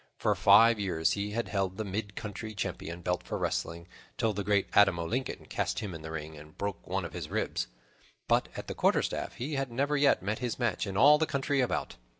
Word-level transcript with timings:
For 0.17 0.33
five 0.33 0.79
years 0.79 1.11
he 1.11 1.29
had 1.29 1.47
held 1.49 1.77
the 1.77 1.83
mid 1.85 2.15
country 2.15 2.55
champion 2.55 3.03
belt 3.03 3.21
for 3.21 3.37
wrestling, 3.37 3.87
till 4.17 4.33
the 4.33 4.43
great 4.43 4.67
Adam 4.73 4.97
o' 4.97 5.05
Lincoln 5.05 5.45
cast 5.45 5.77
him 5.77 5.93
in 5.93 6.01
the 6.01 6.09
ring 6.09 6.35
and 6.35 6.57
broke 6.57 6.87
one 6.87 7.05
of 7.05 7.13
his 7.13 7.29
ribs; 7.29 7.67
but 8.27 8.49
at 8.57 8.65
quarterstaff 8.75 9.35
he 9.35 9.53
had 9.57 9.71
never 9.71 9.95
yet 9.95 10.23
met 10.23 10.39
his 10.39 10.57
match 10.57 10.87
in 10.87 10.97
all 10.97 11.19
the 11.19 11.27
country 11.29 11.61
about. 11.61 11.97